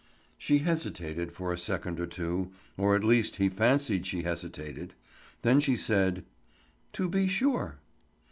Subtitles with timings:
[0.35, 4.95] She hesitated for a second or two, or at least he fancied she hesitated;
[5.43, 6.25] then she said:
[6.93, 7.77] "To be sure."